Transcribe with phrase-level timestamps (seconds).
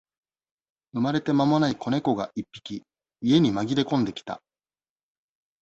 [0.93, 2.81] 生まれて間もない子猫が一匹、
[3.21, 4.41] 家に紛れ込んできた。